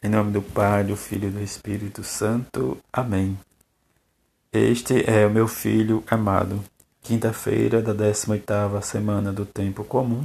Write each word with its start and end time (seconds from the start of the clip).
Em 0.00 0.08
nome 0.08 0.30
do 0.30 0.40
Pai, 0.40 0.84
do 0.84 0.96
Filho 0.96 1.26
e 1.26 1.32
do 1.32 1.42
Espírito 1.42 2.04
Santo. 2.04 2.78
Amém. 2.92 3.36
Este 4.52 5.04
é 5.10 5.26
o 5.26 5.30
meu 5.30 5.48
filho 5.48 6.04
amado. 6.08 6.62
Quinta-feira 7.02 7.82
da 7.82 7.92
18ª 7.92 8.80
semana 8.80 9.32
do 9.32 9.44
tempo 9.44 9.82
comum. 9.82 10.24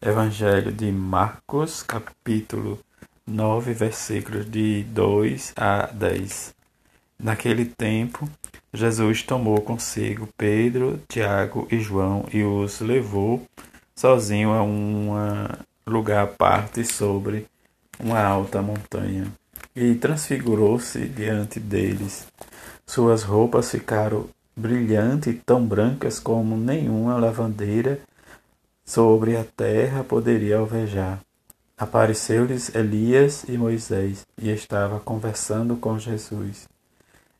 Evangelho 0.00 0.70
de 0.70 0.92
Marcos, 0.92 1.82
capítulo 1.82 2.78
9, 3.26 3.72
versículos 3.72 4.48
de 4.48 4.84
2 4.84 5.54
a 5.56 5.86
10. 5.86 6.54
Naquele 7.18 7.64
tempo, 7.64 8.30
Jesus 8.72 9.24
tomou 9.24 9.60
consigo 9.62 10.28
Pedro, 10.38 11.02
Tiago 11.08 11.66
e 11.72 11.80
João 11.80 12.24
e 12.32 12.44
os 12.44 12.80
levou 12.80 13.44
sozinho 13.96 14.52
a 14.52 14.62
um 14.62 15.10
lugar 15.84 16.22
à 16.22 16.26
parte 16.28 16.84
sobre 16.84 17.50
uma 18.02 18.20
alta 18.20 18.60
montanha, 18.60 19.32
e 19.74 19.94
transfigurou-se 19.94 20.98
diante 21.06 21.60
deles. 21.60 22.26
Suas 22.84 23.22
roupas 23.22 23.70
ficaram 23.70 24.26
brilhantes 24.56 25.36
tão 25.46 25.64
brancas 25.64 26.18
como 26.18 26.56
nenhuma 26.56 27.16
lavandeira 27.16 28.00
sobre 28.84 29.36
a 29.36 29.44
terra 29.44 30.04
poderia 30.04 30.58
alvejar. 30.58 31.20
Apareceu-lhes 31.78 32.74
Elias 32.74 33.44
e 33.48 33.52
Moisés, 33.52 34.26
e 34.36 34.50
estava 34.50 35.00
conversando 35.00 35.76
com 35.76 35.98
Jesus. 35.98 36.68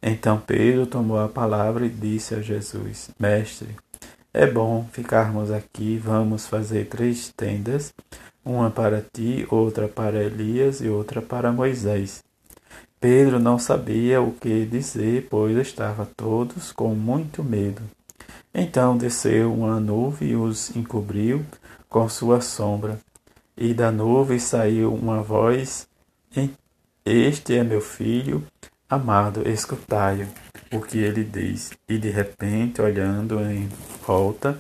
Então 0.02 0.38
Pedro 0.38 0.86
tomou 0.86 1.20
a 1.20 1.28
palavra 1.28 1.86
e 1.86 1.90
disse 1.90 2.34
a 2.34 2.40
Jesus: 2.40 3.10
Mestre, 3.18 3.68
é 4.32 4.46
bom 4.46 4.88
ficarmos 4.90 5.50
aqui, 5.50 5.96
vamos 5.96 6.46
fazer 6.46 6.86
três 6.86 7.32
tendas 7.36 7.92
uma 8.44 8.70
para 8.70 9.04
ti, 9.12 9.46
outra 9.50 9.88
para 9.88 10.22
Elias 10.22 10.80
e 10.80 10.88
outra 10.88 11.22
para 11.22 11.52
Moisés. 11.52 12.22
Pedro 13.00 13.38
não 13.40 13.58
sabia 13.58 14.20
o 14.20 14.32
que 14.32 14.64
dizer, 14.64 15.26
pois 15.28 15.56
estava 15.56 16.06
todos 16.16 16.70
com 16.70 16.94
muito 16.94 17.42
medo. 17.42 17.82
Então 18.54 18.96
desceu 18.96 19.52
uma 19.52 19.80
nuvem 19.80 20.30
e 20.30 20.36
os 20.36 20.74
encobriu 20.76 21.44
com 21.88 22.08
sua 22.08 22.40
sombra. 22.40 22.98
E 23.56 23.74
da 23.74 23.90
nuvem 23.90 24.38
saiu 24.38 24.94
uma 24.94 25.22
voz: 25.22 25.88
Este 27.04 27.56
é 27.56 27.64
meu 27.64 27.80
filho 27.80 28.44
amado, 28.88 29.48
escutai-o, 29.48 30.28
o 30.70 30.80
que 30.80 30.98
ele 30.98 31.24
diz. 31.24 31.72
E 31.88 31.96
de 31.96 32.10
repente, 32.10 32.82
olhando 32.82 33.40
em 33.40 33.68
volta, 34.06 34.58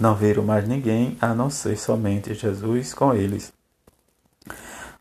não 0.00 0.14
viram 0.14 0.42
mais 0.42 0.66
ninguém 0.66 1.16
a 1.20 1.34
não 1.34 1.50
ser 1.50 1.76
somente 1.76 2.34
Jesus 2.34 2.92
com 2.94 3.14
eles. 3.14 3.52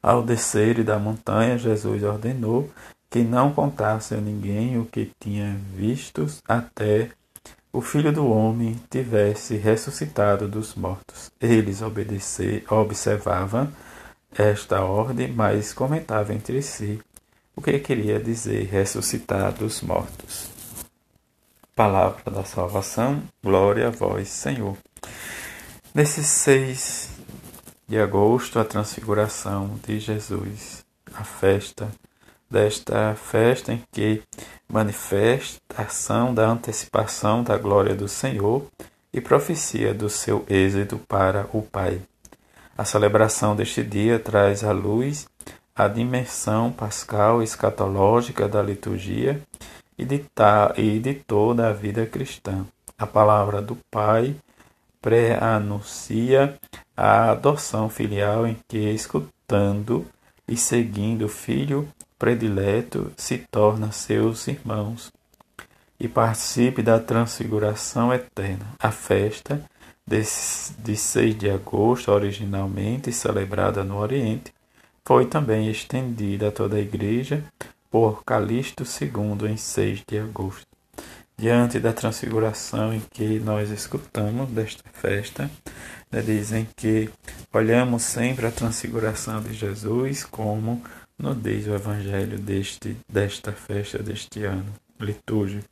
Ao 0.02 0.22
descerem 0.22 0.84
da 0.84 1.00
montanha, 1.00 1.58
Jesus 1.58 2.04
ordenou 2.04 2.70
que 3.10 3.24
não 3.24 3.54
contassem 3.54 4.18
a 4.18 4.22
ninguém 4.22 4.78
o 4.78 4.86
que 4.86 5.12
tinha 5.20 5.56
visto 5.76 6.28
até 6.48 7.12
o 7.72 7.82
Filho 7.82 8.12
do 8.12 8.28
Homem 8.28 8.80
tivesse 8.90 9.56
ressuscitado 9.56 10.48
dos 10.48 10.76
mortos. 10.76 11.32
Eles 11.42 11.82
observavam 12.70 13.68
esta 14.38 14.82
ordem, 14.82 15.32
mas 15.32 15.74
comentavam 15.74 16.36
entre 16.36 16.62
si 16.62 17.02
o 17.56 17.62
que 17.62 17.80
queria 17.80 18.20
dizer 18.20 18.66
ressuscitar 18.66 19.54
dos 19.54 19.82
mortos. 19.82 20.63
Palavra 21.76 22.30
da 22.30 22.44
salvação, 22.44 23.24
glória 23.44 23.88
a 23.88 23.90
vós, 23.90 24.28
Senhor. 24.30 24.78
Nesse 25.92 26.24
6 26.24 27.10
de 27.88 27.98
agosto, 28.00 28.60
a 28.60 28.64
transfiguração 28.64 29.80
de 29.84 30.00
Jesus, 30.00 30.86
a 31.16 31.24
festa 31.24 31.90
desta 32.48 33.16
festa 33.16 33.74
em 33.74 33.82
que 33.92 34.22
manifestação 34.70 36.32
da 36.32 36.46
antecipação 36.48 37.42
da 37.42 37.58
glória 37.58 37.96
do 37.96 38.08
Senhor 38.08 38.68
e 39.12 39.20
profecia 39.20 39.96
do 39.96 40.12
seu 40.12 40.46
êxito 40.48 41.00
para 41.00 41.48
o 41.52 41.64
Pai. 41.64 42.00
A 42.78 42.86
celebração 42.86 43.56
deste 43.56 43.82
dia 43.82 44.20
traz 44.20 44.64
à 44.64 44.72
luz 44.72 45.28
a 45.76 45.88
dimensão 45.88 46.72
pascal 46.72 47.42
escatológica 47.42 48.48
da 48.48 48.62
liturgia 48.62 49.42
e 49.98 50.06
de, 50.06 50.20
ta, 50.20 50.74
e 50.78 51.00
de 51.00 51.14
toda 51.14 51.70
a 51.70 51.74
vida 51.74 52.06
cristã. 52.06 52.66
A 52.98 53.06
palavra 53.06 53.62
do 53.62 53.78
Pai 53.92 54.36
pré-anuncia 55.02 56.58
a 56.96 57.32
adoção 57.32 57.90
filial 57.90 58.48
em 58.48 58.58
que, 58.68 58.78
escutando 58.78 60.06
e 60.48 60.56
seguindo 60.56 61.26
o 61.26 61.30
filho 61.30 61.88
predileto, 62.18 63.12
se 63.18 63.40
torna 63.52 63.92
seus 63.92 64.48
irmãos 64.48 65.12
e 66.00 66.08
participe 66.08 66.82
da 66.82 67.00
transfiguração 67.00 68.14
eterna. 68.14 68.66
A 68.80 68.92
festa 68.92 69.62
de, 70.06 70.22
de 70.80 70.96
6 70.96 71.38
de 71.38 71.50
agosto, 71.50 72.12
originalmente 72.12 73.12
celebrada 73.12 73.84
no 73.84 73.98
Oriente, 73.98 74.54
foi 75.06 75.26
também 75.26 75.70
estendida 75.70 76.48
a 76.48 76.52
toda 76.52 76.78
a 76.78 76.80
Igreja 76.80 77.44
por 77.94 78.24
Calixto 78.26 78.84
II 78.84 79.52
em 79.52 79.56
6 79.56 80.02
de 80.08 80.18
agosto. 80.18 80.66
Diante 81.38 81.80
da 81.80 81.94
transfiguração 81.94 82.92
em 82.92 83.00
que 83.00 83.40
nós 83.40 83.70
escutamos 83.70 84.50
desta 84.50 84.84
festa, 84.92 85.48
né, 86.12 86.20
dizem 86.24 86.68
que 86.76 87.08
olhamos 87.54 88.02
sempre 88.02 88.48
a 88.48 88.52
transfiguração 88.52 89.44
de 89.44 89.54
Jesus 89.54 90.24
como 90.24 90.84
nos 91.20 91.40
diz 91.40 91.68
o 91.68 91.76
Evangelho 91.76 92.40
deste, 92.40 92.98
desta 93.08 93.52
festa 93.52 94.00
deste 94.02 94.44
ano 94.44 94.74
litúrgico, 95.00 95.70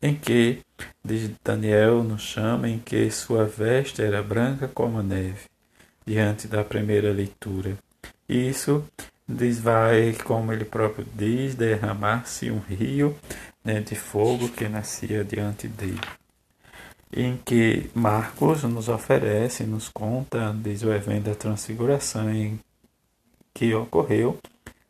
em 0.00 0.14
que, 0.14 0.60
diz 1.04 1.32
Daniel, 1.44 2.04
nos 2.04 2.22
chama 2.22 2.68
em 2.68 2.78
que 2.78 3.10
sua 3.10 3.44
veste 3.44 4.00
era 4.00 4.22
branca 4.22 4.68
como 4.68 5.00
a 5.00 5.02
neve, 5.02 5.48
diante 6.06 6.46
da 6.46 6.62
primeira 6.62 7.12
leitura. 7.12 7.76
Isso 8.28 8.84
diz, 9.30 9.58
vai, 9.58 10.12
como 10.24 10.52
ele 10.52 10.64
próprio 10.64 11.06
diz, 11.14 11.54
derramar-se 11.54 12.50
um 12.50 12.58
rio 12.58 13.16
né, 13.64 13.80
de 13.80 13.94
fogo 13.94 14.48
que 14.48 14.68
nascia 14.68 15.24
diante 15.24 15.68
dele. 15.68 16.00
Em 17.12 17.36
que 17.36 17.90
Marcos 17.94 18.62
nos 18.64 18.88
oferece, 18.88 19.64
nos 19.64 19.88
conta, 19.88 20.54
diz 20.62 20.82
o 20.82 20.92
evento 20.92 21.24
da 21.24 21.34
transfiguração 21.34 22.30
em 22.30 22.58
que 23.54 23.74
ocorreu 23.74 24.38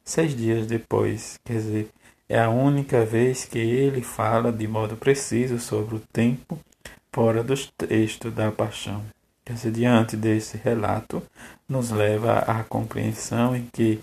seis 0.04 0.36
dias 0.36 0.66
depois. 0.66 1.38
Quer 1.44 1.54
dizer, 1.54 1.90
é 2.28 2.38
a 2.38 2.50
única 2.50 3.04
vez 3.04 3.44
que 3.44 3.58
ele 3.58 4.02
fala 4.02 4.52
de 4.52 4.66
modo 4.66 4.96
preciso 4.96 5.58
sobre 5.58 5.96
o 5.96 6.02
tempo 6.12 6.58
fora 7.12 7.42
dos 7.42 7.72
textos 7.76 8.32
da 8.32 8.52
paixão 8.52 9.04
diante 9.70 10.16
desse 10.16 10.56
relato, 10.56 11.22
nos 11.68 11.90
leva 11.90 12.38
à 12.38 12.64
compreensão 12.64 13.54
em 13.54 13.68
que 13.72 14.00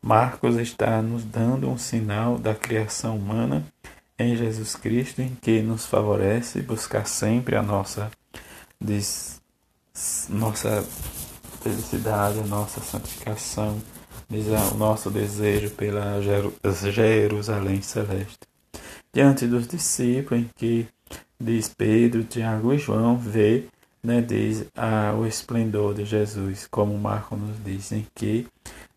Marcos 0.00 0.56
está 0.56 1.02
nos 1.02 1.24
dando 1.24 1.68
um 1.68 1.78
sinal 1.78 2.38
da 2.38 2.54
criação 2.54 3.16
humana 3.16 3.64
em 4.18 4.36
Jesus 4.36 4.74
Cristo, 4.74 5.22
em 5.22 5.36
que 5.40 5.62
nos 5.62 5.86
favorece 5.86 6.60
buscar 6.60 7.06
sempre 7.06 7.56
a 7.56 7.62
nossa, 7.62 8.10
des, 8.80 9.40
nossa 10.28 10.84
felicidade, 11.62 12.40
a 12.40 12.46
nossa 12.46 12.80
santificação, 12.80 13.80
o 14.72 14.76
nosso 14.76 15.10
desejo 15.10 15.70
pela 15.70 16.20
Jerusalém 16.20 17.80
celeste. 17.80 18.40
Diante 19.12 19.46
dos 19.46 19.66
discípulos, 19.66 20.44
em 20.44 20.50
que 20.56 20.86
diz 21.40 21.72
Pedro, 21.74 22.24
Tiago 22.24 22.72
e 22.72 22.78
João, 22.78 23.16
vê 23.16 23.66
né, 24.08 24.22
diz 24.22 24.64
ah, 24.74 25.14
o 25.14 25.26
esplendor 25.26 25.92
de 25.92 26.06
Jesus, 26.06 26.66
como 26.70 26.96
Marco 26.96 27.36
nos 27.36 27.62
diz, 27.62 27.92
em 27.92 28.06
que 28.14 28.46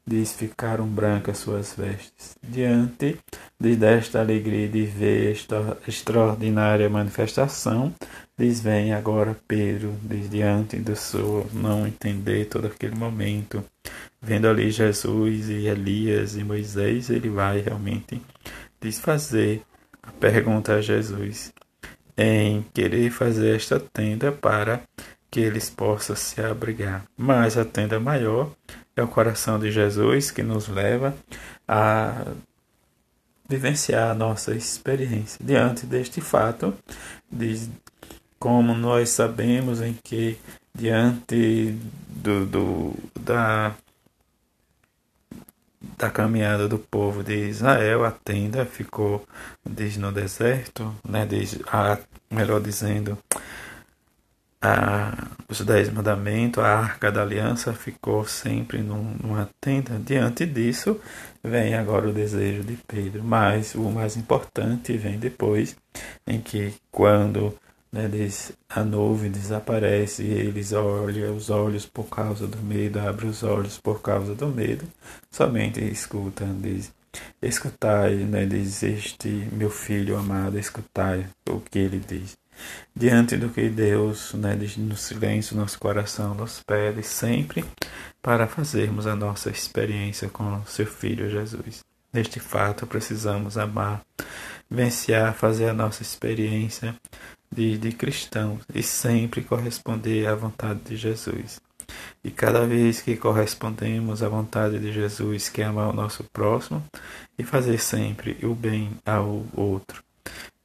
diz 0.07 0.31
ficaram 0.31 0.87
brancas 0.87 1.39
suas 1.39 1.73
vestes. 1.75 2.37
Diante 2.41 3.19
de 3.59 3.75
desta 3.75 4.21
alegria 4.21 4.69
de 4.69 4.85
ver 4.85 5.33
esta 5.33 5.77
extraordinária 5.85 6.89
manifestação, 6.89 7.93
diz 8.37 8.61
vem 8.61 8.93
agora 8.93 9.37
Pedro, 9.45 9.93
diz 10.01 10.29
diante 10.29 10.77
do 10.77 10.95
seu 10.95 11.45
não 11.51 11.85
entender 11.85 12.45
todo 12.45 12.67
aquele 12.67 12.95
momento, 12.95 13.61
vendo 14.21 14.47
ali 14.47 14.71
Jesus 14.71 15.49
e 15.49 15.67
Elias 15.67 16.37
e 16.37 16.43
Moisés, 16.45 17.09
ele 17.09 17.29
vai 17.29 17.59
realmente 17.59 18.21
desfazer 18.79 19.61
a 20.01 20.11
pergunta 20.13 20.75
a 20.75 20.81
Jesus 20.81 21.53
em 22.21 22.63
querer 22.71 23.09
fazer 23.09 23.55
esta 23.55 23.79
tenda 23.79 24.31
para 24.31 24.81
que 25.29 25.39
eles 25.39 25.69
possam 25.69 26.15
se 26.15 26.39
abrigar. 26.39 27.03
Mas 27.17 27.57
a 27.57 27.65
tenda 27.65 27.99
maior 27.99 28.51
é 28.95 29.01
o 29.01 29.07
coração 29.07 29.57
de 29.57 29.71
Jesus 29.71 30.29
que 30.29 30.43
nos 30.43 30.67
leva 30.67 31.15
a 31.67 32.27
vivenciar 33.49 34.11
a 34.11 34.13
nossa 34.13 34.53
experiência. 34.53 35.43
Diante 35.43 35.85
deste 35.87 36.21
fato, 36.21 36.75
de 37.31 37.67
como 38.37 38.75
nós 38.75 39.09
sabemos 39.09 39.81
em 39.81 39.97
que 40.03 40.37
diante 40.75 41.75
do, 42.07 42.45
do 42.45 42.93
da 43.19 43.73
da 46.01 46.09
caminhada 46.09 46.67
do 46.67 46.79
povo 46.79 47.23
de 47.23 47.47
Israel, 47.47 48.03
a 48.03 48.09
tenda 48.09 48.65
ficou 48.65 49.23
diz, 49.63 49.97
no 49.97 50.11
deserto, 50.11 50.91
né, 51.07 51.27
diz, 51.27 51.59
a, 51.67 51.95
melhor 52.27 52.59
dizendo, 52.59 53.15
a, 54.59 55.27
os 55.47 55.61
dez 55.61 55.91
mandamentos, 55.91 56.63
a 56.63 56.79
arca 56.79 57.11
da 57.11 57.21
aliança 57.21 57.71
ficou 57.71 58.25
sempre 58.25 58.79
num, 58.79 59.15
numa 59.21 59.47
tenda. 59.61 59.99
Diante 59.99 60.43
disso, 60.43 60.99
vem 61.43 61.75
agora 61.75 62.09
o 62.09 62.13
desejo 62.13 62.63
de 62.63 62.79
Pedro, 62.87 63.23
mas 63.23 63.75
o 63.75 63.83
mais 63.91 64.17
importante 64.17 64.97
vem 64.97 65.19
depois, 65.19 65.75
em 66.25 66.41
que 66.41 66.73
quando 66.91 67.55
né, 67.91 68.07
diz, 68.07 68.53
a 68.69 68.83
nuvem 68.83 69.29
desaparece 69.29 70.23
e 70.23 70.31
eles 70.31 70.71
olham 70.71 71.35
os 71.35 71.49
olhos 71.49 71.85
por 71.85 72.05
causa 72.05 72.47
do 72.47 72.57
medo, 72.59 72.99
abre 72.99 73.27
os 73.27 73.43
olhos 73.43 73.77
por 73.77 74.01
causa 74.01 74.33
do 74.33 74.47
medo, 74.47 74.85
somente 75.29 75.83
escutam, 75.83 76.57
diz, 76.59 76.93
escutai, 77.41 78.15
né, 78.15 78.45
diz 78.45 78.81
este 78.83 79.27
meu 79.51 79.69
filho 79.69 80.17
amado, 80.17 80.57
escutai 80.57 81.27
o 81.49 81.59
que 81.59 81.79
ele 81.79 81.99
diz. 81.99 82.37
Diante 82.95 83.35
do 83.37 83.49
que 83.49 83.69
Deus, 83.69 84.33
né, 84.35 84.55
diz, 84.55 84.77
no 84.77 84.95
silêncio, 84.95 85.57
nosso 85.57 85.79
coração 85.79 86.33
nos 86.33 86.61
pede 86.63 87.03
sempre 87.03 87.65
para 88.21 88.47
fazermos 88.47 89.07
a 89.07 89.15
nossa 89.15 89.49
experiência 89.49 90.29
com 90.29 90.63
seu 90.65 90.85
Filho 90.85 91.29
Jesus. 91.29 91.83
Neste 92.13 92.39
fato, 92.39 92.85
precisamos 92.85 93.57
amar, 93.57 94.01
vencer, 94.69 95.33
fazer 95.33 95.69
a 95.69 95.73
nossa 95.73 96.03
experiência 96.03 96.95
de, 97.51 97.77
de 97.77 97.91
cristãos 97.91 98.61
e 98.73 98.81
sempre 98.81 99.41
corresponder 99.41 100.27
à 100.27 100.35
vontade 100.35 100.79
de 100.81 100.95
Jesus. 100.95 101.59
E 102.23 102.31
cada 102.31 102.65
vez 102.65 103.01
que 103.01 103.17
correspondemos 103.17 104.23
à 104.23 104.29
vontade 104.29 104.79
de 104.79 104.93
Jesus, 104.93 105.49
que 105.49 105.61
é 105.61 105.65
amar 105.65 105.89
o 105.89 105.93
nosso 105.93 106.23
próximo 106.25 106.83
e 107.37 107.43
fazer 107.43 107.79
sempre 107.79 108.37
o 108.43 108.55
bem 108.55 108.91
ao 109.05 109.45
outro. 109.53 110.03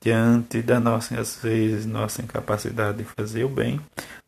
Diante 0.01 0.63
da 0.63 0.79
nossa, 0.79 1.19
às 1.19 1.37
vezes, 1.43 1.85
nossa 1.85 2.23
incapacidade 2.23 2.99
de 2.99 3.05
fazer 3.05 3.45
o 3.45 3.49
bem, 3.49 3.81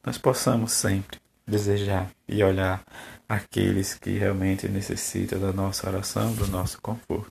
nós 0.05 0.19
possamos 0.19 0.73
sempre 0.73 1.21
desejar 1.47 2.11
e 2.27 2.43
olhar 2.43 2.83
aqueles 3.29 3.95
que 3.95 4.11
realmente 4.11 4.67
necessitam 4.69 5.39
da 5.39 5.53
nossa 5.53 5.89
oração, 5.89 6.35
do 6.35 6.47
nosso 6.49 6.81
conforto. 6.81 7.31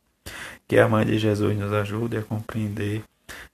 Que 0.68 0.78
a 0.78 0.88
Mãe 0.88 1.06
de 1.06 1.18
Jesus 1.18 1.58
nos 1.58 1.74
ajude 1.74 2.18
a 2.18 2.22
compreender 2.22 3.04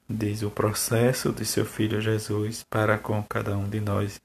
diz 0.10 0.42
o 0.44 0.50
processo 0.50 1.32
de 1.32 1.46
seu 1.46 1.66
Filho 1.66 2.02
Jesus 2.02 2.64
para 2.70 2.98
com 2.98 3.22
cada 3.24 3.58
um 3.58 3.68
de 3.68 3.80
nós, 3.80 4.20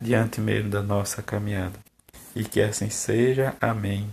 diante 0.00 0.40
mesmo 0.40 0.70
da 0.70 0.82
nossa 0.82 1.22
caminhada. 1.22 1.78
E 2.34 2.44
que 2.44 2.60
assim 2.60 2.90
seja. 2.90 3.54
Amém. 3.60 4.12